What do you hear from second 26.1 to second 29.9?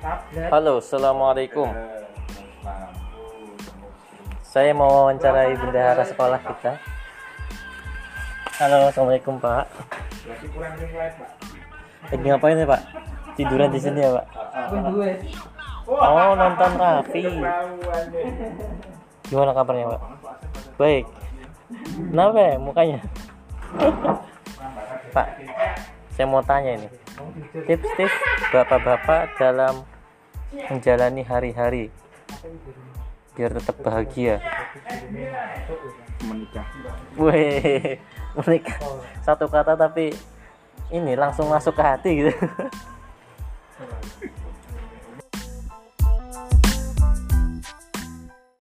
saya mau tanya ini. Tips-tips bapak-bapak dalam